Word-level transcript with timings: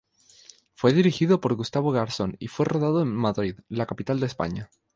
Fue 0.73 0.93
dirigido 0.93 1.41
por 1.41 1.53
Gustavo 1.53 1.91
Garzón 1.91 2.35
y 2.39 2.47
fue 2.47 2.65
rodado 2.65 3.03
en 3.03 3.09
Madrid, 3.15 3.59
la 3.69 3.85
capital 3.85 4.19
de 4.19 4.25
España. 4.25 4.71